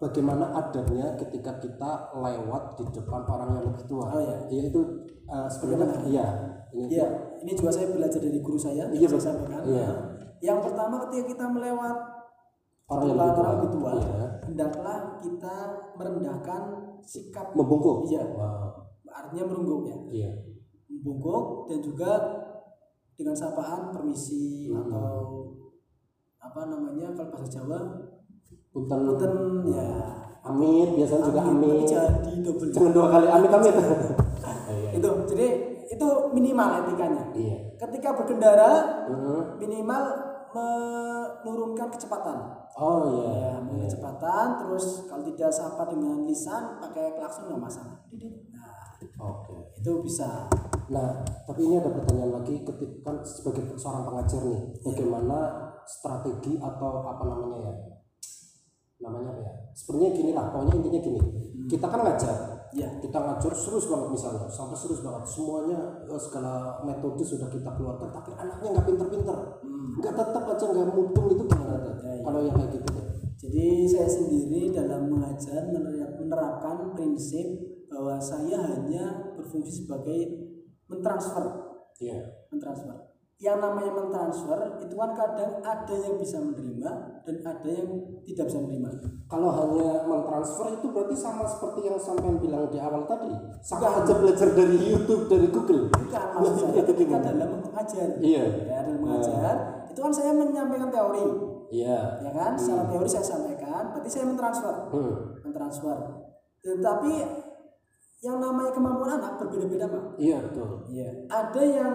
bagaimana 0.02 0.50
adabnya 0.54 1.14
ketika 1.18 1.54
kita 1.62 2.10
lewat 2.18 2.74
di 2.78 2.84
depan 2.90 3.22
orang 3.26 3.58
yang 3.58 3.64
lebih 3.70 3.86
tua? 3.86 4.06
Oh, 4.10 4.22
iya. 4.22 4.36
Ya, 4.50 4.62
itu 4.70 4.80
eh, 5.30 5.48
sebenarnya 5.50 5.98
iya. 6.10 6.26
Ini 6.76 6.92
Iya, 6.92 7.08
ini 7.40 7.56
juga 7.56 7.70
saya 7.72 7.88
belajar 7.88 8.20
dari 8.20 8.42
guru 8.42 8.58
saya. 8.58 8.84
Iya, 8.90 9.06
saya 9.16 9.22
sampaikan. 9.32 9.62
Iya. 9.64 9.88
Yang 10.42 10.58
pertama 10.68 10.94
ketika 11.06 11.24
kita 11.32 11.44
melewat 11.48 11.96
orang 12.90 13.06
yang 13.06 13.16
lebih 13.16 13.32
tua. 13.32 13.40
orang 13.42 13.54
lebih 13.56 13.70
tua, 13.72 13.90
Iya. 13.96 14.26
hendaklah 14.46 14.98
kita 15.24 15.56
merendahkan 15.96 16.62
sikap 17.06 17.54
Membungkuk. 17.54 18.04
Iya. 18.06 18.22
Wow. 18.28 18.84
artinya 19.08 19.48
merungguk 19.48 19.80
ya. 19.86 19.96
Iya. 20.06 20.30
membungkuk 20.86 21.44
dan 21.66 21.78
juga 21.80 22.10
dengan 23.14 23.32
sapaan 23.32 23.88
permisi 23.90 24.68
Hmm. 24.68 24.84
atau 24.84 25.14
apa 26.36 26.60
namanya 26.66 27.10
kalau 27.10 27.32
bahasa 27.32 27.48
Jawa 27.48 27.78
Punten. 28.70 29.00
punten 29.08 29.34
ya 29.66 29.88
Amit 30.44 30.94
biasanya 30.94 31.26
juga 31.26 31.40
amin, 31.42 31.58
amit. 31.58 31.66
tapi 31.66 31.90
jangan 31.90 32.14
di 32.22 32.32
double 32.38 32.68
Jangan 32.70 32.92
dua 32.92 33.06
kali 33.08 33.26
amit 33.26 33.50
amit. 33.50 33.74
Iya. 34.66 34.88
itu 34.94 35.08
jadi 35.26 35.46
itu 35.86 36.08
minimal 36.30 36.68
etikanya 36.82 37.24
Iya. 37.32 37.56
ketika 37.78 38.08
berkendara 38.14 38.70
Mhm. 39.08 39.40
minimal 39.58 40.04
menurunkan 41.46 41.86
kecepatan 41.94 42.36
Oh 42.74 42.98
iya. 43.22 43.30
ya 43.30 43.52
menurunkan 43.62 43.86
kecepatan 43.86 44.46
terus 44.66 45.06
kalau 45.06 45.22
tidak 45.22 45.50
sapa 45.54 45.82
dengan 45.94 46.26
lisan 46.26 46.82
pakai 46.82 47.14
klakson 47.14 47.46
nggak 47.54 47.62
masalah 47.62 48.02
nah 48.50 48.74
Oke. 49.22 49.54
itu 49.78 49.92
bisa 50.02 50.50
Nah, 50.86 51.18
tapi 51.42 51.66
ini 51.66 51.82
ada 51.82 51.90
pertanyaan 51.90 52.30
lagi 52.42 52.62
ketika 52.62 53.10
kan 53.10 53.16
sebagai 53.26 53.74
seorang 53.74 54.06
pengajar 54.06 54.42
nih, 54.46 54.62
bagaimana 54.86 55.38
strategi 55.82 56.62
atau 56.62 57.02
apa 57.02 57.22
namanya 57.26 57.58
ya? 57.58 57.72
Namanya 59.02 59.34
apa 59.34 59.40
ya? 59.42 59.52
Sebenarnya 59.74 60.10
gini 60.14 60.30
lah, 60.30 60.54
pokoknya 60.54 60.78
intinya 60.78 61.00
gini. 61.02 61.20
Kita 61.66 61.86
kan 61.90 62.00
ngajar. 62.06 62.36
Iya. 62.74 62.88
kita 62.98 63.18
ngajar 63.18 63.52
serius 63.54 63.86
banget 63.86 64.08
misalnya 64.14 64.46
sampai 64.50 64.76
serius 64.78 65.00
banget 65.04 65.22
semuanya 65.28 65.80
eh, 66.08 66.20
segala 66.20 66.82
metode 66.82 67.22
sudah 67.22 67.46
kita 67.46 67.70
keluarkan 67.78 68.10
tapi 68.10 68.34
anaknya 68.34 68.68
nggak 68.74 68.86
pinter-pinter 68.86 69.36
nggak 69.96 70.14
tetap 70.14 70.44
aja 70.44 70.64
nggak 70.68 70.92
mutung 70.92 71.26
itu 71.32 71.42
gimana? 71.48 71.76
Ya, 72.04 72.12
ya. 72.12 72.22
kalau 72.24 72.40
yang 72.44 72.54
kayak 72.56 72.70
gitu? 72.76 72.90
Jadi 73.36 73.66
saya 73.88 74.08
sendiri 74.08 74.72
dalam 74.72 75.08
mengajar 75.12 75.68
mener- 75.72 76.16
menerapkan 76.20 76.92
prinsip 76.92 77.46
bahwa 77.88 78.20
saya 78.20 78.60
hanya 78.60 79.32
berfungsi 79.36 79.84
sebagai 79.84 80.20
mentransfer, 80.88 81.44
Iya. 82.00 82.48
mentransfer. 82.52 83.15
Yang 83.36 83.58
namanya 83.60 83.92
mentransfer 83.92 84.80
itu 84.80 84.96
kan 84.96 85.12
kadang 85.12 85.60
ada 85.60 85.92
yang 85.92 86.16
bisa 86.16 86.40
menerima 86.40 87.20
dan 87.20 87.36
ada 87.44 87.68
yang 87.68 87.88
tidak 88.24 88.48
bisa 88.48 88.58
menerima. 88.64 88.88
kalau 89.28 89.52
hanya 89.52 90.08
mentransfer 90.08 90.72
itu 90.72 90.88
berarti 90.88 91.12
sama 91.12 91.44
seperti 91.44 91.84
yang 91.84 92.00
sampean 92.00 92.40
bilang 92.40 92.64
di 92.72 92.80
awal 92.80 93.04
tadi 93.04 93.28
sama 93.60 94.00
aja 94.00 94.16
belajar 94.16 94.56
dari 94.56 94.78
YouTube 94.88 95.28
dari 95.28 95.52
Google 95.52 95.92
Bukan 95.92 96.24
maksud 96.32 96.54
saya 96.64 96.80
Itu 96.80 96.96
ketika 96.96 97.16
dalam 97.20 97.60
mengajar. 97.60 98.08
Iya. 98.24 98.44
Ya, 98.64 98.78
dalam 98.88 99.04
mengajar 99.04 99.54
itu 99.92 100.00
kan 100.00 100.12
saya 100.12 100.32
menyampaikan 100.32 100.88
teori, 100.88 101.24
iya 101.72 102.20
ya 102.24 102.30
kan? 102.32 102.56
Secara 102.56 102.88
teori 102.88 103.08
saya 103.08 103.24
sampaikan, 103.24 103.92
berarti 103.92 104.08
saya 104.08 104.24
mentransfer. 104.32 104.74
hmm. 104.96 105.12
mentransfer. 105.44 105.98
Tetapi 106.64 107.12
yang 108.24 108.40
namanya 108.40 108.72
kemampuan 108.72 109.20
anak 109.20 109.36
berbeda-beda 109.36 109.92
pak. 109.92 110.04
iya 110.16 110.40
betul 110.40 110.88
Iya. 110.88 111.28
Ada 111.28 111.62
yang 111.62 111.92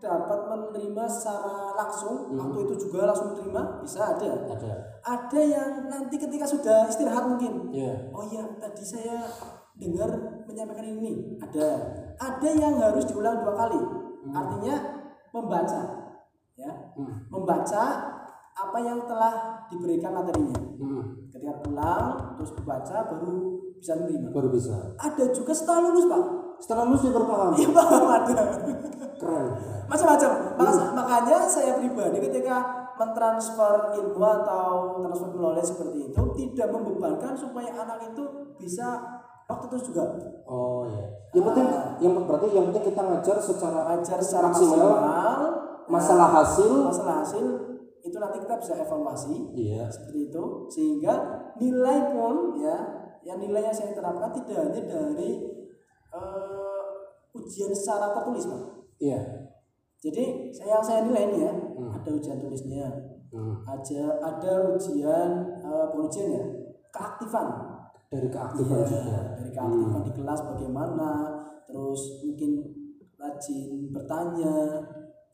dapat 0.00 0.40
menerima 0.46 1.04
secara 1.06 1.74
langsung, 1.76 2.32
waktu 2.34 2.68
itu 2.68 2.74
juga 2.88 3.10
langsung 3.10 3.34
menerima, 3.34 3.62
bisa 3.82 4.00
ada. 4.14 4.30
ada 4.46 4.72
Ada 5.04 5.40
yang 5.40 5.70
nanti 5.90 6.16
ketika 6.16 6.46
sudah 6.48 6.88
istirahat 6.88 7.24
mungkin, 7.28 7.70
iya 7.74 8.10
oh 8.14 8.24
iya 8.26 8.44
tadi 8.56 8.82
saya 8.82 9.22
dengar 9.74 10.10
menyampaikan 10.46 10.86
ini, 10.86 11.38
ada. 11.42 11.66
Ada 12.14 12.48
yang 12.54 12.78
harus 12.78 13.04
diulang 13.10 13.42
dua 13.42 13.54
kali, 13.58 13.80
artinya 14.30 14.74
membaca, 15.34 15.80
ya, 16.54 16.70
Hmm. 16.94 17.26
membaca 17.26 17.82
apa 18.54 18.78
yang 18.78 19.02
telah 19.10 19.66
diberikan 19.66 20.14
materinya. 20.14 20.54
Hmm. 20.78 21.26
Ketika 21.26 21.58
pulang 21.58 22.38
terus 22.38 22.54
membaca 22.54 22.96
baru 23.10 23.58
bisa 23.74 23.98
menerima. 23.98 24.30
baru 24.30 24.48
bisa 24.54 24.94
Ada 24.94 25.34
juga 25.34 25.50
setelah 25.50 25.90
lulus 25.90 26.06
pak, 26.06 26.22
setelah 26.62 26.88
lulus 26.88 27.02
dia 27.04 27.12
baru 27.12 27.26
paham 27.28 27.50
iya 27.58 27.68
paham 27.70 28.04
ada. 28.08 28.34
Keren. 29.14 29.46
Macam-macam. 29.84 30.30
Maka- 30.58 30.92
makanya 30.96 31.38
saya 31.46 31.78
pribadi 31.78 32.18
ketika 32.18 32.56
mentransfer 32.98 33.94
ilmu 33.98 34.22
atau 34.22 34.98
transfer 35.02 35.30
knowledge 35.34 35.70
seperti 35.74 35.98
itu 36.10 36.22
tidak 36.38 36.68
membebankan 36.70 37.34
supaya 37.34 37.74
anak 37.74 38.14
itu 38.14 38.22
bisa 38.58 39.02
waktu 39.50 39.64
itu 39.74 39.92
juga. 39.92 40.14
Oh 40.46 40.86
iya. 40.88 41.04
Yang 41.34 41.44
penting 41.50 41.66
yang 42.00 42.12
berarti 42.26 42.46
yang 42.54 42.64
penting 42.70 42.84
kita 42.94 43.02
ngajar 43.02 43.36
secara 43.42 43.80
ajar 43.98 44.18
secara 44.22 44.46
Maksimal. 44.50 44.78
maksimal, 44.78 45.38
masalah 45.90 46.28
hasil. 46.42 46.72
masalah 46.90 47.14
hasil 47.22 47.44
itu 48.04 48.16
nanti 48.20 48.36
kita 48.44 48.54
bisa 48.60 48.72
evaluasi 48.78 49.34
iya. 49.56 49.90
seperti 49.90 50.30
itu. 50.30 50.42
Sehingga 50.70 51.12
nilai 51.58 52.14
pun 52.14 52.54
ya 52.58 52.76
yang 53.24 53.40
nilai 53.40 53.64
yang 53.64 53.74
saya 53.74 53.96
terapkan 53.96 54.30
tidak 54.36 54.68
hanya 54.68 54.82
dari 54.84 55.53
eh, 56.14 56.82
ujian 57.34 57.74
secara 57.74 58.14
tertulis 58.14 58.46
pak. 58.46 58.62
Iya. 59.02 59.20
Jadi 59.98 60.52
saya 60.52 60.78
yang 60.78 60.84
saya 60.84 61.00
nilai 61.08 61.24
ini 61.32 61.38
ya 61.42 61.52
ada 61.90 62.10
ujian 62.10 62.38
tulisnya 62.38 62.86
Hmm. 63.34 63.66
ada 63.66 64.02
ada 64.22 64.52
ujian 64.78 65.30
eh, 65.58 65.84
bukan 65.90 66.06
ujian 66.06 66.28
ya 66.38 66.44
keaktifan. 66.94 67.48
Dari 68.06 68.30
keaktifan 68.30 68.78
Iya, 68.78 68.86
juga. 68.86 69.18
dari 69.34 69.50
keaktifan 69.50 70.02
di 70.06 70.12
kelas 70.14 70.40
bagaimana 70.54 71.10
terus 71.66 72.22
mungkin 72.22 72.62
rajin 73.18 73.90
bertanya 73.90 74.54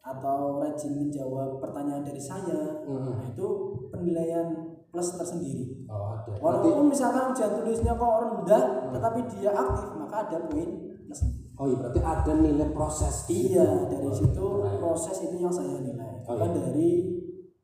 atau 0.00 0.64
rajin 0.64 0.96
menjawab 0.96 1.60
pertanyaan 1.60 2.00
dari 2.00 2.16
saya. 2.16 2.80
Hmm. 2.88 3.04
nah, 3.04 3.20
itu 3.28 3.46
penilaian 3.92 4.48
plus 4.90 5.08
tersendiri 5.14 5.86
oh 5.86 6.12
ada 6.12 6.30
berarti 6.30 6.42
walaupun 6.66 6.86
misalkan 6.86 7.30
ujian 7.30 7.50
tulisnya 7.54 7.92
kok 7.94 8.12
rendah 8.20 8.62
tetapi 8.90 9.18
dia 9.30 9.50
aktif 9.50 9.88
maka 9.94 10.16
ada 10.26 10.36
poin 10.44 10.68
plus 11.06 11.20
oh 11.54 11.64
iya 11.64 11.76
berarti 11.78 12.00
ada 12.00 12.32
nilai 12.34 12.68
proses 12.70 13.14
iya 13.26 13.66
dari 13.86 14.02
Oh, 14.02 14.10
situ 14.10 14.44
keren. 14.58 14.78
proses 14.78 15.16
itu 15.20 15.36
yang 15.38 15.50
saya 15.50 15.78
nilai 15.78 16.10
Oh, 16.26 16.34
bukan 16.34 16.48
iya. 16.48 16.58
dari 16.60 16.88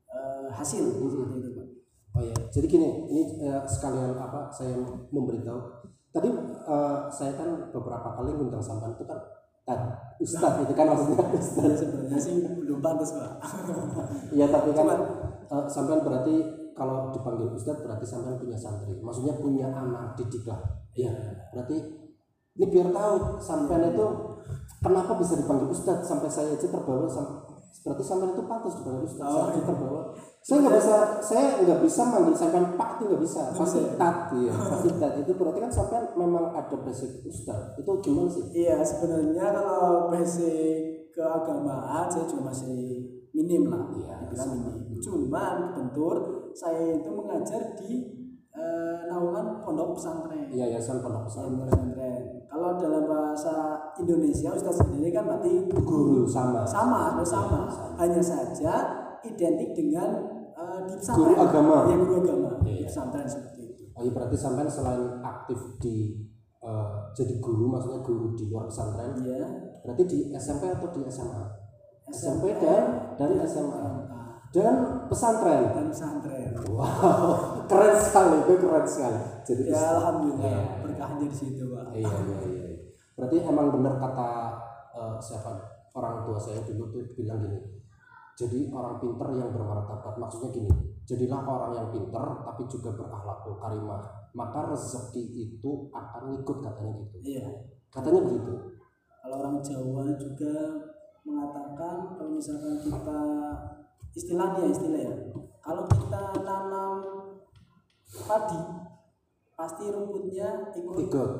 eh, 0.07 0.47
hasil 0.49 0.83
seperti 0.87 1.35
itu 1.37 1.49
Pak. 1.53 1.67
Oh 2.13 2.21
ya, 2.21 2.33
jadi 2.49 2.65
gini, 2.65 2.89
ini 3.07 3.21
eh, 3.39 3.61
sekalian 3.63 4.11
apa 4.13 4.49
saya 4.49 4.73
memberitahu. 5.07 5.59
Tadi 6.09 6.29
eh, 6.33 6.97
saya 7.07 7.31
kan 7.33 7.69
beberapa 7.69 8.09
kali 8.11 8.33
ngundang 8.33 8.59
sampan 8.59 8.91
itu 8.91 9.03
kan 9.03 9.19
Tad, 9.61 9.81
Ustadz 10.17 10.63
itu 10.63 10.73
kan 10.73 10.87
maksudnya 10.87 11.19
Ya, 11.19 11.37
Ustadz. 11.43 11.75
sebenarnya 11.77 12.17
sih 12.17 12.33
belum 12.39 12.79
pantas 12.79 13.11
pak 13.13 13.31
Iya 14.31 14.47
tapi 14.47 14.71
kan 14.71 14.87
eh, 15.45 15.65
sampean 15.67 16.01
berarti 16.01 16.35
kalau 16.77 17.09
dipanggil 17.09 17.49
Ustadz 17.57 17.81
berarti 17.81 18.05
sampean 18.05 18.37
punya 18.37 18.53
santri, 18.53 18.93
maksudnya 19.01 19.33
punya 19.41 19.67
anak 19.73 20.13
didik 20.13 20.45
lah. 20.45 20.61
Iya, 20.93 21.09
berarti 21.49 21.77
ini 22.57 22.65
biar 22.69 22.93
tahu 22.93 23.41
sampean 23.41 23.89
itu 23.89 24.07
kenapa 24.81 25.17
bisa 25.17 25.33
dipanggil 25.41 25.73
Ustadz. 25.73 26.05
Sampai 26.05 26.29
saya 26.29 26.53
aja 26.53 26.69
terbawa 26.69 27.09
berarti 27.77 28.03
sampean 28.03 28.35
itu 28.35 28.43
pantas 28.49 28.73
dipanggil 28.77 29.03
Ustadz. 29.07 29.31
saya 29.31 29.43
aja 29.49 29.61
terbawa. 29.63 30.01
Saya 30.43 30.57
nggak 30.63 30.75
bisa, 30.79 30.95
saya 31.23 31.43
nggak 31.63 31.79
bisa 31.83 32.01
manggil 32.03 32.35
sampean 32.35 32.65
Pak 32.75 32.89
itu 32.97 33.03
nggak 33.09 33.21
bisa, 33.23 33.41
pasti 33.55 33.79
Tat, 33.95 34.17
iya, 34.37 34.53
pasti 34.71 34.89
Tat. 34.97 35.13
Itu 35.23 35.31
berarti 35.33 35.59
kan 35.63 35.71
sampean 35.71 36.03
memang 36.13 36.45
ada 36.53 36.75
basic 36.83 37.25
Ustadz. 37.25 37.79
Itu 37.81 37.91
gimana 38.05 38.29
sih? 38.29 38.43
iya 38.53 38.81
sebenarnya 38.85 39.45
kalau 39.49 40.13
basic 40.13 41.09
keagamaan 41.13 42.05
saya 42.05 42.25
juga 42.29 42.53
masih 42.53 43.01
minim 43.33 43.69
lah. 43.69 43.85
Dibilang 43.89 44.51
minim. 44.61 44.97
Cuman 45.01 45.57
bentur 45.77 46.46
saya 46.57 46.81
itu 46.91 47.05
mengajar 47.07 47.61
di 47.75 47.91
eh, 48.49 48.97
naungan 49.05 49.61
pondok 49.61 49.93
pesantren 49.93 50.49
Iya, 50.49 50.73
Yayasan 50.73 50.97
Pondok 50.99 51.29
Pesantren. 51.29 51.53
Pondok 51.53 51.69
pesantren 51.69 52.21
kalau 52.47 52.69
dalam 52.75 53.03
bahasa 53.05 53.53
Indonesia 53.95 54.49
Ustaz 54.49 54.75
sendiri 54.79 55.11
kan 55.11 55.23
berarti 55.23 55.69
Guru 55.77 56.25
sama. 56.25 56.65
sama 56.65 57.13
harus 57.13 57.27
sama 57.27 57.69
hanya 57.95 58.17
saja 58.17 58.73
identik 59.21 59.71
dengan 59.71 60.09
eh, 60.51 60.79
di 60.83 60.93
pesantren 60.95 61.29
Guru 61.29 61.33
agama. 61.39 61.77
ya 61.85 61.95
guru 61.95 62.13
agama 62.19 62.49
di 62.59 62.73
Iya. 62.73 62.85
pesantren 62.89 63.27
seperti 63.27 63.61
itu 63.67 63.83
Oh 63.93 64.01
iya 64.01 64.11
berarti 64.11 64.35
sampean 64.35 64.65
selain 64.67 65.03
aktif 65.21 65.59
di 65.77 66.17
eh, 66.57 66.89
jadi 67.13 67.37
guru 67.37 67.69
maksudnya 67.69 68.01
guru 68.01 68.33
di 68.33 68.49
luar 68.49 68.65
pesantren 68.65 69.13
ya 69.21 69.45
berarti 69.79 70.03
di 70.03 70.19
SMP 70.31 70.65
atau 70.67 70.89
di 70.89 71.05
SMA? 71.05 71.45
SMP 72.07 72.55
dan 72.57 72.83
dan 73.13 73.35
SMA 73.43 73.85
dan 74.49 74.75
pesantren. 75.05 75.75
dan 75.75 75.85
pesantren 75.91 76.51
Wow, 76.67 76.87
keren 77.69 77.95
sekali, 77.95 78.37
itu 78.43 78.53
keren 78.59 78.85
sekali. 78.85 79.19
Jadi 79.43 79.63
ya 79.67 79.81
alhamdulillah 79.95 80.47
Iya. 80.47 80.63
berkahnya 80.81 81.25
di 81.25 81.35
situ 81.35 81.63
pak 81.67 81.91
Iya, 81.91 82.07
iya, 82.07 82.37
iya. 82.45 82.65
Berarti 83.13 83.37
emang 83.43 83.73
benar 83.73 83.97
kata 83.97 84.29
eh, 84.93 85.15
siapa 85.17 85.51
orang 85.91 86.23
tua 86.23 86.37
saya 86.37 86.61
dulu 86.61 86.89
tuh 86.89 87.03
bilang 87.13 87.41
gini. 87.41 87.59
Jadi 88.37 88.69
orang 88.69 89.01
pinter 89.01 89.27
yang 89.33 89.49
bermartabat 89.49 90.13
maksudnya 90.15 90.49
gini. 90.51 90.69
Jadilah 91.03 91.41
orang 91.41 91.71
yang 91.73 91.87
pinter 91.89 92.21
tapi 92.43 92.63
juga 92.67 92.93
berakhlakul 92.93 93.57
karimah. 93.57 94.03
Maka 94.31 94.69
rezeki 94.69 95.23
itu 95.49 95.89
akan 95.89 96.29
ngikut 96.29 96.57
katanya 96.61 96.93
gitu. 97.01 97.17
iya 97.25 97.47
Katanya 97.89 98.21
begitu. 98.21 98.53
kalau 99.17 99.35
orang 99.41 99.57
Jawa 99.57 100.05
juga 100.13 100.53
mengatakan 101.25 102.13
kalau 102.13 102.31
misalkan 102.31 102.77
kita 102.79 103.19
istilahnya 104.17 104.65
istilah 104.65 105.01
ya 105.05 105.13
kalau 105.61 105.85
kita 105.85 106.21
tanam 106.41 106.97
padi 108.25 108.59
pasti 109.53 109.83
rumputnya 109.93 110.73
ikut 110.73 110.97
Ikut. 111.05 111.31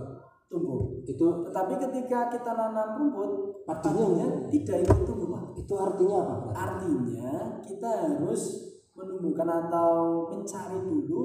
tumbuh 0.48 1.02
Itu 1.04 1.42
tetapi 1.50 1.74
ketika 1.82 2.30
kita 2.30 2.52
nanam 2.54 2.88
rumput 3.02 3.32
Padinya 3.66 4.00
padinya 4.06 4.26
enggak. 4.32 4.48
tidak 4.54 4.78
ikut 4.86 5.00
tumbuh 5.04 5.28
Pak. 5.34 5.44
itu 5.58 5.74
artinya 5.74 6.18
apa? 6.24 6.36
berarti? 6.38 6.56
artinya 6.62 7.32
kita 7.66 7.90
harus 7.90 8.42
menumbuhkan 8.94 9.50
atau 9.50 9.92
mencari 10.30 10.78
dulu 10.86 11.22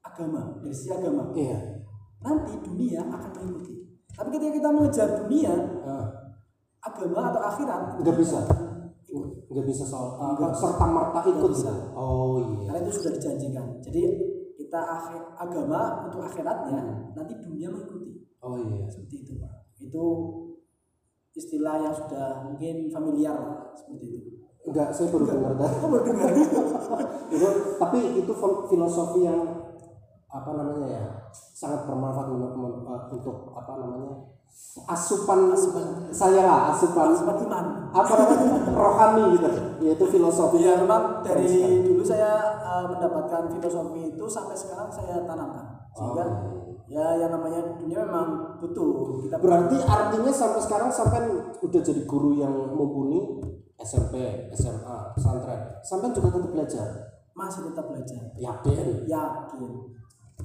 agama 0.00 0.56
dari 0.64 0.72
sisi 0.74 0.90
agama 0.90 1.30
Iya. 1.36 1.84
nanti 2.18 2.52
dunia 2.64 3.00
akan 3.06 3.30
mengikuti 3.36 3.74
tapi 4.10 4.28
ketika 4.34 4.52
kita 4.58 4.68
mengejar 4.72 5.08
dunia 5.22 5.52
agama 6.78 7.20
atau 7.30 7.42
akhirat 7.44 7.82
nggak 8.00 8.16
bisa. 8.16 8.40
Nggak 9.48 9.64
bisa 9.64 9.84
soal 9.88 10.20
apa 10.20 10.52
serta 10.52 10.86
merta 10.88 11.20
ikut 11.24 11.50
bisa. 11.52 11.72
Oh 11.96 12.36
iya. 12.40 12.68
karena 12.68 12.78
itu 12.84 12.92
sudah 13.00 13.12
dijanjikan. 13.16 13.66
Jadi 13.80 14.02
kita 14.60 14.80
akhir, 14.80 15.20
agama 15.40 16.04
untuk 16.04 16.20
akhiratnya 16.20 17.12
nanti 17.16 17.32
dunia 17.40 17.72
mengikuti. 17.72 18.28
Oh 18.44 18.60
iya. 18.60 18.84
seperti 18.92 19.24
itu 19.24 19.32
pak. 19.40 19.72
Itu 19.80 20.04
istilah 21.32 21.80
yang 21.80 21.94
sudah 21.96 22.44
mungkin 22.44 22.92
familiar 22.92 23.72
seperti 23.72 24.06
itu. 24.20 24.30
Enggak, 24.68 24.92
saya 24.92 25.08
baru 25.08 25.24
dengar 25.24 25.52
oh 25.56 25.88
baru 25.88 26.04
dengar. 26.04 26.28
Itu 27.32 27.48
tapi 27.76 27.98
itu 28.20 28.32
fil- 28.32 28.64
filosofi 28.72 29.20
yang 29.24 29.68
apa 30.28 30.50
namanya 30.52 30.88
ya 30.88 31.04
sangat 31.32 31.88
bermanfaat 31.88 32.28
uh, 32.36 33.04
untuk 33.12 33.52
apa 33.56 33.72
namanya 33.80 34.12
asupan 34.86 35.50
saya 36.14 36.44
lah 36.46 36.60
asupan. 36.70 37.10
Asupan. 37.10 37.36
Iman. 37.42 37.66
apa 37.90 38.12
namanya? 38.14 38.46
Rohani 38.70 39.24
gitu. 39.34 39.48
Yaitu 39.82 40.04
filosofi. 40.06 40.62
Ya 40.62 40.78
memang 40.78 41.24
dari 41.24 41.82
dulu 41.82 42.04
saya 42.04 42.60
eh, 42.62 42.84
mendapatkan 42.86 43.50
filosofi 43.50 44.14
itu 44.14 44.24
sampai 44.28 44.54
sekarang 44.54 44.88
saya 44.92 45.24
tanamkan. 45.26 45.88
Sehingga 45.96 46.24
ya 46.88 47.18
yang 47.18 47.30
namanya 47.34 47.74
dunia 47.80 48.06
memang 48.06 48.60
butuh. 48.62 49.24
Kita 49.26 49.36
berarti 49.42 49.76
artinya 49.82 50.32
sampai 50.32 50.60
sekarang 50.62 50.90
sampai 50.92 51.20
udah 51.58 51.80
jadi 51.82 52.02
guru 52.06 52.38
yang 52.38 52.52
mumpuni 52.72 53.42
SMP 53.78 54.46
SMA 54.54 55.14
pesantren. 55.16 55.80
Sampai 55.82 56.14
juga 56.14 56.34
tetap 56.34 56.50
belajar? 56.50 56.88
Masih 57.38 57.70
tetap 57.70 57.86
belajar. 57.86 58.34
yakin? 58.34 59.06
Yakin. 59.06 59.97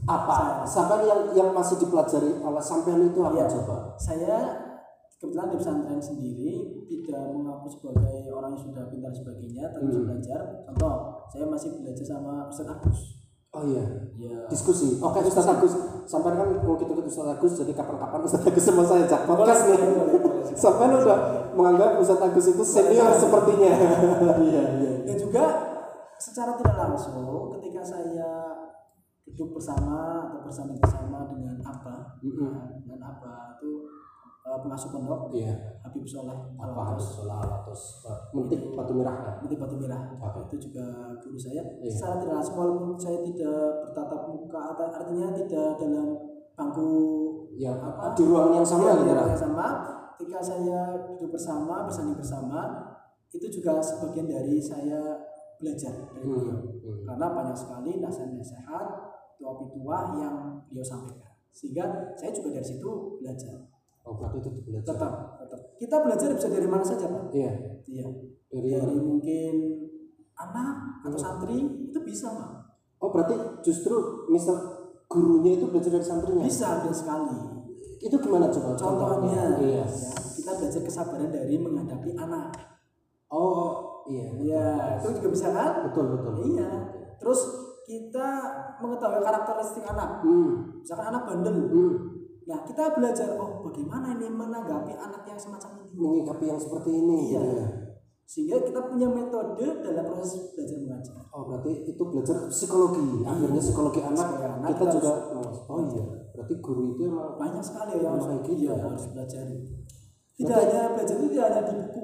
Apa? 0.04 0.64
Sampai 0.64 1.08
yang 1.08 1.32
yang 1.32 1.50
masih 1.52 1.80
dipelajari 1.80 2.40
oleh 2.40 2.64
sampean 2.64 3.08
itu 3.08 3.20
apa 3.24 3.36
Iya. 3.36 3.46
coba? 3.48 3.76
Saya 3.96 4.36
kebetulan 5.18 5.52
di 5.52 5.58
pesantren 5.58 6.02
sendiri 6.04 6.52
tidak 6.84 7.32
mengaku 7.32 7.72
sebagai 7.72 8.28
orang 8.30 8.52
yang 8.54 8.62
sudah 8.62 8.84
pintar 8.92 9.12
sebagainya, 9.12 9.72
tapi 9.72 9.88
masih 9.88 10.04
belajar. 10.04 10.40
Contoh, 10.68 10.94
saya 11.32 11.46
masih 11.48 11.70
belajar 11.80 12.06
sama 12.06 12.48
Ustaz 12.48 12.68
Agus. 12.68 13.00
oh 13.54 13.64
iya. 13.64 13.86
Ya, 14.18 14.50
diskusi. 14.50 14.98
Oke 14.98 15.22
Ustaz 15.24 15.46
Agus. 15.46 15.74
Sampai 16.04 16.34
kan 16.34 16.52
mau 16.60 16.76
kita 16.76 16.92
ikut 16.92 17.06
Ustaz 17.06 17.30
Agus 17.32 17.54
jadi 17.56 17.72
kapan-kapan 17.72 18.20
Ustaz 18.26 18.42
Agus 18.44 18.64
sama 18.66 18.84
saya 18.84 19.06
ajak 19.06 19.24
podcast 19.24 19.70
nih. 19.70 19.80
sampai 20.54 20.90
udah 20.92 21.20
menganggap 21.54 22.02
Ustaz 22.02 22.20
Agus 22.20 22.46
itu 22.50 22.64
senior 22.66 23.14
sepertinya. 23.14 23.72
Iya 24.44 24.64
iya. 24.82 24.92
Dan 25.06 25.16
juga 25.16 25.44
secara 26.18 26.58
tidak 26.58 26.76
langsung 26.76 27.16
ketika 27.54 27.82
saya 27.86 28.28
duduk 29.24 29.56
bersama 29.56 30.28
atau 30.30 30.44
bersanding 30.44 30.78
bersama 30.78 31.32
dengan 31.32 31.56
Abah, 31.64 32.20
Mm-mm. 32.20 32.84
dengan 32.84 33.00
Abah 33.02 33.56
itu 33.56 33.88
eh, 34.44 34.60
pengasuh 34.60 34.90
pondok. 34.92 35.32
Iya. 35.32 35.80
Habib 35.84 36.04
Soleh 36.04 36.36
apa 36.60 36.82
harus 36.92 37.06
sholat? 37.16 37.48
Atas 37.48 38.04
mentik 38.36 38.76
batu 38.76 38.92
merah 38.98 39.40
Putih 39.40 39.56
Batu 39.56 39.76
Merah. 39.80 40.12
Oke. 40.20 40.52
itu 40.52 40.68
juga 40.70 41.16
guru 41.24 41.40
saya. 41.40 41.64
Iya. 41.80 41.92
secara 41.92 42.16
tidak 42.20 42.36
langsung 42.44 42.56
walaupun 42.60 42.90
saya 43.00 43.20
tidak 43.24 43.60
bertatap 43.88 44.22
muka 44.28 44.62
atau 44.76 44.86
artinya 44.92 45.28
tidak 45.32 45.68
dalam 45.80 46.08
bangku 46.54 46.92
yang 47.56 47.78
Apa? 47.80 48.14
di 48.18 48.24
ruang 48.28 48.54
yang 48.58 48.66
sama 48.66 48.92
Iya, 48.92 48.94
gitu 49.00 49.08
iya, 49.08 49.16
lah 49.16 49.28
yang 49.32 49.40
sama. 49.42 49.66
Ketika 50.14 50.40
saya 50.44 50.80
duduk 51.10 51.30
bersama 51.32 51.88
bersanding 51.88 52.18
bersama 52.20 52.60
itu 53.34 53.48
juga 53.50 53.82
sebagian 53.82 54.30
dari 54.30 54.62
saya 54.62 55.23
belajar 55.64 55.94
dari 56.12 56.28
Hmm, 56.28 56.36
beliau. 56.36 56.60
hmm. 56.60 57.04
karena 57.08 57.26
banyak 57.32 57.58
sekali 57.58 57.92
nasihat-nasihat 58.04 58.88
tua-tua 59.40 59.98
yang 60.20 60.36
beliau 60.68 60.86
sampaikan. 60.86 61.32
Sehingga 61.50 62.14
saya 62.20 62.36
juga 62.36 62.60
dari 62.60 62.68
situ 62.68 62.90
belajar. 63.24 63.56
Oh 64.04 64.20
berarti 64.20 64.44
itu 64.44 64.50
belajar? 64.68 64.94
Tetap 64.94 65.14
tetap. 65.40 65.60
Kita 65.80 65.96
belajar 66.04 66.28
bisa 66.36 66.48
dari 66.52 66.68
mana 66.68 66.84
saja 66.84 67.08
pak? 67.08 67.24
Iya. 67.32 67.54
Iya. 67.88 68.08
Dari 68.52 68.70
dari 68.70 68.96
mungkin 69.00 69.56
anak 70.36 70.78
atau 71.08 71.18
santri 71.18 71.58
itu 71.90 72.00
bisa 72.04 72.28
pak. 72.36 72.50
Oh 73.00 73.10
berarti 73.12 73.64
justru 73.64 74.28
misal 74.28 74.56
gurunya 75.08 75.56
itu 75.56 75.72
belajar 75.72 75.92
dari 75.94 76.06
santrinya? 76.06 76.44
Bisa 76.44 76.84
bisa 76.84 76.96
sekali. 77.06 77.32
Itu 78.04 78.20
gimana 78.20 78.52
coba 78.52 78.76
contohnya 78.76 79.64
iya. 79.64 79.88
ya, 79.88 80.12
kita 80.36 80.52
belajar 80.60 80.82
kesabaran 80.84 81.32
dari 81.32 81.56
menghadapi 81.56 82.12
anak 82.20 82.52
iya 84.06 84.26
Iya, 84.36 84.66
itu 85.00 85.08
juga 85.18 85.30
bisa 85.32 85.48
kan? 85.50 85.72
betul 85.88 86.06
betul 86.14 86.34
Iya. 86.54 86.70
Terus 87.18 87.40
kita 87.84 88.28
mengetahui 88.80 89.20
karakteristik 89.20 89.84
anak. 89.86 90.24
hmm 90.24 90.82
Misalkan 90.82 91.08
anak 91.10 91.24
bandel. 91.26 91.56
hmm 91.56 91.94
Nah, 92.44 92.60
kita 92.62 92.92
belajar 92.92 93.40
oh 93.40 93.64
bagaimana 93.64 94.20
ini 94.20 94.28
menanggapi 94.28 94.92
anak 94.92 95.24
yang 95.24 95.40
semacam 95.40 95.80
ini. 95.80 95.96
menyikapi 95.96 96.44
yang 96.46 96.60
seperti 96.60 96.92
ini 96.92 97.18
Iya. 97.32 97.40
gitu 97.40 97.56
ya. 97.56 97.68
Sehingga 98.24 98.58
kita 98.64 98.80
punya 98.88 99.08
metode 99.08 99.64
dalam 99.80 100.06
proses 100.08 100.52
belajar 100.52 100.78
mengajar. 100.80 101.16
oh 101.28 101.44
berarti 101.46 101.72
itu 101.86 102.04
belajar 102.04 102.48
psikologi 102.48 103.20
akhirnya 103.22 103.58
psikologi 103.58 104.00
anak 104.00 104.16
Psikologi 104.16 104.44
anak 104.44 104.68
kita 104.70 104.76
kita 104.76 104.86
juga 104.92 105.12
oh 105.66 105.82
iya 105.88 106.04
berarti 106.32 106.54
guru 106.60 106.84
itu 106.92 107.02
emang 107.04 107.36
Banyak 107.36 107.64
sekali 107.64 107.94
yang 108.00 108.16
harus, 108.16 108.28
gitu 108.44 108.52
iya, 108.60 108.74
ya. 108.74 108.84
harus 108.86 109.04
belajar. 109.12 109.44
Tidak 110.34 110.56
hanya 110.58 110.82
belajar 110.92 111.16
itu 111.16 111.28
tidak 111.32 111.46
hanya 111.48 111.62
di 111.64 111.74
buku. 111.80 112.02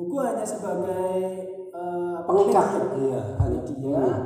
Buku 0.00 0.16
hanya 0.16 0.40
sebagai 0.42 1.12
eh, 1.70 2.18
pengikat 2.24 2.66
iya 2.96 3.20
hanya 3.36 3.60
Hmm. 3.60 4.24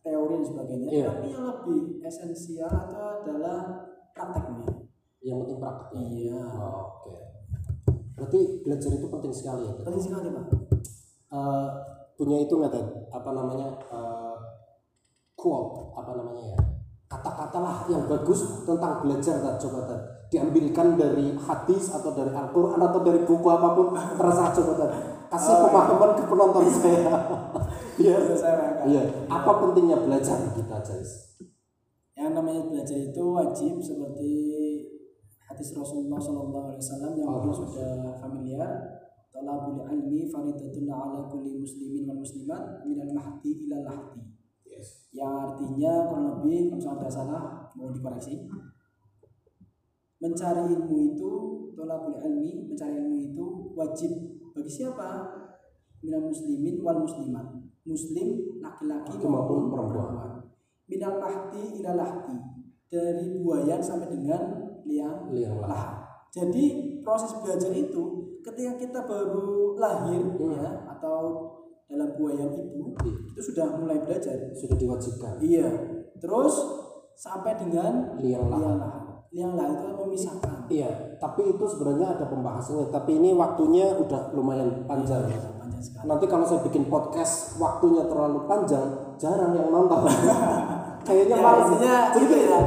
teori 0.00 0.36
dan 0.36 0.44
sebagainya. 0.44 0.88
Iya. 0.92 1.06
Tapi 1.08 1.26
yang 1.32 1.44
lebih 1.48 1.80
esensial 1.98 2.68
itu 2.68 2.98
adalah 3.00 3.88
prakteknya. 4.12 4.68
yang 5.18 5.40
penting 5.40 5.56
praktek 5.56 5.96
Iya. 5.96 6.44
oh, 6.60 7.00
oke 7.00 7.14
berarti 8.14 8.40
belajar 8.60 8.90
itu 8.92 9.06
penting 9.08 9.32
sekali 9.32 9.64
ya? 9.64 9.74
Penting 9.80 10.02
sekali 10.04 10.28
pak. 10.28 10.44
Eh, 11.32 11.66
punya 12.14 12.36
itu 12.38 12.52
nggak 12.54 12.70
Ted? 12.70 12.86
apa 13.10 13.30
namanya 13.32 13.68
eh, 13.90 14.36
quote 15.34 15.90
apa 15.92 16.12
namanya 16.14 16.54
ya 16.54 16.58
kata-kata 17.06 17.58
lah 17.58 17.76
yang 17.86 18.04
bagus 18.04 18.44
tentang 18.62 19.00
belajar 19.00 19.40
Ted. 19.40 19.56
coba 19.58 19.80
Ted. 19.88 20.00
diambilkan 20.28 20.94
dari 20.94 21.34
hadis 21.34 21.90
atau 21.90 22.10
dari 22.10 22.30
Al-Quran 22.30 22.80
atau 22.80 23.00
dari 23.00 23.22
buku 23.22 23.46
apa 23.46 23.68
pun 23.72 23.86
terserah 23.94 24.50
coba 24.52 24.72
Ted. 24.76 24.92
Kasih 25.34 25.54
pemahaman 25.66 26.10
ke 26.14 26.22
penonton 26.30 26.64
saya 26.78 27.12
Iya. 27.94 28.16
Saya. 28.34 28.86
Iya. 28.86 29.02
Apa 29.30 29.50
pentingnya 29.62 29.98
belajar 30.02 30.38
kita, 30.54 30.76
Jais? 30.82 31.38
Yang 32.14 32.30
namanya 32.38 32.62
belajar 32.66 32.98
itu 32.98 33.22
wajib 33.22 33.78
seperti 33.82 34.32
hadis 35.46 35.74
Rasulullah 35.74 36.18
Shallallahu 36.18 36.74
Alaihi 36.74 36.82
Wasallam 36.82 37.12
yang 37.18 37.30
Oh, 37.30 37.54
sudah 37.54 38.18
familiar. 38.18 38.70
Talabul 39.34 39.82
ilmi 39.82 40.30
faridatun 40.30 40.86
ala 40.86 41.26
kulli 41.26 41.58
muslimin 41.58 42.06
wal 42.06 42.22
muslimat 42.22 42.86
minal 42.86 43.10
mahdi 43.10 43.66
ila 43.66 43.82
lahdi. 43.82 44.22
Yes. 44.62 45.10
Yang 45.10 45.34
artinya 45.50 45.92
kurang 46.06 46.26
lebih 46.38 46.70
kalau 46.70 46.94
ada 46.98 47.10
salah 47.10 47.44
mau 47.74 47.90
dikoreksi. 47.90 48.46
Mencari 50.22 50.70
ilmu 50.70 50.96
itu 51.14 51.30
talabul 51.74 52.22
ilmi, 52.22 52.70
mencari 52.70 52.94
ilmu 53.02 53.18
itu 53.34 53.46
wajib 53.74 54.33
bagi 54.64 54.80
siapa? 54.80 55.28
Minal 56.00 56.32
muslimin 56.32 56.80
wal 56.80 57.04
muslimat. 57.04 57.52
Muslim 57.84 58.56
laki-laki 58.64 59.20
Laki 59.20 59.28
maupun 59.28 59.68
perempuan. 59.68 60.40
Minal 60.88 61.20
lahdi 61.20 61.84
ila 61.84 61.92
lahdi. 62.00 62.40
Dari 62.88 63.44
buayan 63.44 63.84
sampai 63.84 64.08
dengan 64.08 64.40
liang 64.88 65.28
Liang 65.28 65.60
lah. 65.60 65.68
lahat. 65.68 65.92
Jadi 66.32 66.96
proses 67.04 67.36
belajar 67.44 67.76
itu 67.76 68.32
ketika 68.40 68.72
kita 68.80 69.00
baru 69.04 69.76
lahir 69.76 70.32
Hmm. 70.32 70.48
ya 70.56 70.88
atau 70.96 71.20
dalam 71.84 72.16
buayan 72.16 72.48
ibu 72.56 72.96
Iya. 73.04 73.36
itu 73.36 73.40
sudah 73.52 73.76
mulai 73.76 74.00
belajar. 74.00 74.48
Sudah 74.56 74.80
diwajibkan. 74.80 75.44
Iya. 75.44 75.68
Terus 76.16 76.56
sampai 77.20 77.52
dengan 77.60 78.16
liang 78.16 78.48
lahat. 78.48 79.28
Liang 79.28 79.60
lahat 79.60 79.76
itu 79.84 79.92
memisahkan. 79.92 80.56
Iya, 80.72 81.13
tapi 81.24 81.56
itu 81.56 81.64
sebenarnya 81.64 82.20
ada 82.20 82.28
pembahasannya. 82.28 82.92
Tapi 82.92 83.16
ini 83.16 83.32
waktunya 83.32 83.96
udah 83.96 84.36
lumayan 84.36 84.84
panjang. 84.84 85.24
Panjang 85.56 85.80
sekali. 85.80 86.04
Nanti 86.04 86.24
kalau 86.28 86.44
saya 86.44 86.60
bikin 86.60 86.84
podcast 86.92 87.56
waktunya 87.56 88.04
terlalu 88.04 88.44
panjang, 88.44 89.16
jarang 89.16 89.56
yang 89.56 89.72
nonton. 89.72 90.04
Kayaknya 91.08 91.36
Ya, 91.36 91.44
malas. 91.44 91.64
intinya 91.72 91.96
Jadi 92.12 92.24
itu 92.28 92.36
ya. 92.44 92.60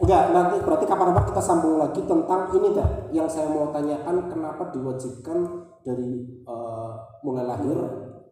Enggak, 0.00 0.22
nanti 0.34 0.56
berarti 0.64 0.84
kapan-kapan 0.90 1.24
kita 1.30 1.42
sambung 1.42 1.76
lagi 1.78 2.00
tentang 2.02 2.50
ini 2.50 2.68
dah. 2.74 2.88
Yang 3.14 3.28
saya 3.30 3.46
mau 3.46 3.70
tanyakan 3.70 4.16
kenapa 4.26 4.62
diwajibkan 4.74 5.38
dari 5.86 6.10
eh, 6.42 6.90
mulai 7.22 7.46
lahir, 7.46 7.78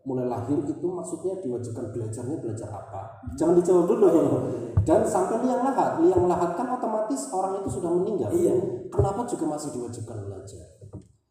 mulai 0.06 0.26
lahir 0.28 0.58
itu 0.64 0.87
maksudnya 0.87 1.38
diwajibkan 1.42 1.90
belajarnya 1.90 2.37
belajar 2.38 2.68
apa? 2.70 3.22
Jangan 3.34 3.54
dijawab 3.58 3.84
dulu. 3.88 4.08
Dan 4.87 5.04
sampai 5.04 5.42
liang 5.44 5.62
lahat, 5.68 6.00
liang 6.00 6.24
lahat 6.24 6.56
kan 6.56 6.66
otomatis 6.72 7.28
orang 7.28 7.61
itu 7.61 7.80
sudah 7.80 7.90
meninggal. 7.92 8.30
Iya. 8.32 8.54
Kenapa 8.88 9.26
juga 9.28 9.44
masih 9.58 9.74
diwajibkan 9.76 10.16
belajar? 10.24 10.64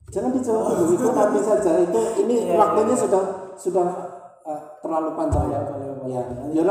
Jangan 0.07 0.31
dijawab 0.31 0.63
dulu, 0.71 0.93
itu 0.95 1.07
nanti 1.11 1.39
saja. 1.43 1.71
Itu 1.83 2.01
ini 2.23 2.35
Iya, 2.47 2.55
waktunya 2.55 2.95
iya. 2.95 3.03
sudah 3.03 3.21
sudah 3.59 3.87
eh, 4.47 4.61
terlalu 4.79 5.09
panjang 5.17 5.51
ya. 5.51 5.61
Ya, 6.07 6.21
ya, 6.55 6.63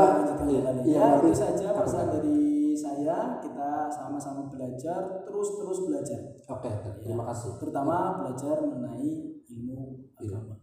nanti 0.65 0.89
itu 0.89 1.29
saja 1.37 1.67
pesan 1.77 2.09
dari 2.09 2.73
saya. 2.73 3.37
Kita 3.37 3.85
sama-sama 3.93 4.49
belajar, 4.49 5.21
terus-terus 5.21 5.85
belajar. 5.85 6.17
Oke, 6.49 6.71
terima 7.05 7.29
kasih. 7.29 7.61
Terutama 7.61 8.25
belajar 8.25 8.57
mengenai 8.65 9.37
ilmu 9.45 10.09
agama. 10.17 10.56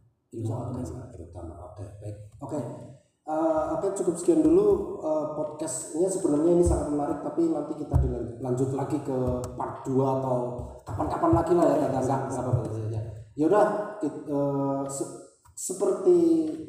Agama 0.47 0.83
sekali. 0.83 1.09
terutama 1.11 1.55
oke 1.65 1.85
baik 1.99 2.17
oke 2.39 2.61
Eh, 3.25 3.63
oke 3.73 3.89
cukup 3.97 4.21
sekian 4.21 4.45
dulu 4.45 5.01
eh, 5.01 5.27
podcastnya 5.33 6.05
sebenarnya 6.05 6.61
ini 6.61 6.61
sangat 6.61 6.93
menarik 6.93 7.25
tapi 7.25 7.49
nanti 7.49 7.73
kita 7.73 7.97
lanjut 8.37 8.77
lagi 8.77 9.01
ke 9.01 9.17
part 9.57 9.81
2 9.81 9.97
atau 9.97 10.61
kapan-kapan 10.85 11.33
lagi 11.33 11.53
lah 11.57 11.73
ya 11.73 11.89
enggak 11.89 12.05
enggak 12.05 12.37
apa-apa 12.37 12.69
saja 12.69 13.01
it- 14.05 14.29
eh, 14.29 14.83
se- 14.93 15.25
seperti 15.57 16.17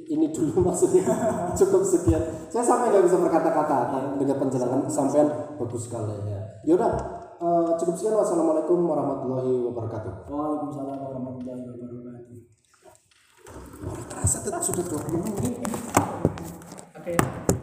ini 0.07 0.31
dulu 0.31 0.63
maksudnya 0.71 1.03
cukup 1.51 1.83
sekian 1.83 2.23
saya 2.47 2.63
sampai 2.63 2.87
nggak 2.87 3.03
bisa 3.03 3.19
berkata-kata 3.19 4.15
dengan 4.15 4.39
penjelasan 4.39 4.87
sampean 4.87 5.27
bagus 5.59 5.91
sekali 5.91 6.15
ya 6.23 6.39
Yaudah, 6.63 6.91
eh, 7.37 7.69
cukup 7.77 7.93
sekian. 7.93 8.15
Wassalamualaikum 8.15 8.79
warahmatullahi 8.79 9.69
wabarakatuh. 9.69 10.31
Waalaikumsalam 10.31 10.97
warahmatullahi 10.97 11.61
wabarakatuh 11.61 12.14
terasa 14.09 14.41
sudah 14.65 14.85
20 14.85 15.25
menit 15.39 15.55
oke 15.61 17.03
okay. 17.03 17.54